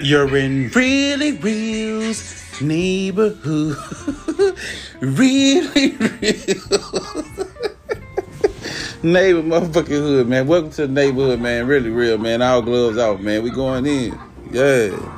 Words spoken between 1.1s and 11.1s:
reals neighborhood. really real. Neighbor motherfucking hood, man. Welcome to the